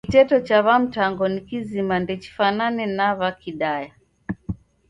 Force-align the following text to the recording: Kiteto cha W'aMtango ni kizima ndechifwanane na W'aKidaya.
Kiteto 0.05 0.39
cha 0.47 0.57
W'aMtango 0.65 1.25
ni 1.33 1.41
kizima 1.47 1.95
ndechifwanane 2.03 2.85
na 2.97 3.07
W'aKidaya. 3.19 3.91